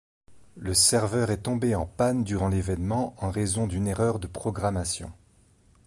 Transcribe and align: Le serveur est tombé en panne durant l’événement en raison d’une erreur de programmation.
Le 0.55 0.73
serveur 0.73 1.29
est 1.29 1.43
tombé 1.43 1.75
en 1.75 1.85
panne 1.85 2.23
durant 2.23 2.49
l’événement 2.49 3.13
en 3.19 3.29
raison 3.29 3.67
d’une 3.67 3.85
erreur 3.85 4.17
de 4.17 4.25
programmation. 4.25 5.11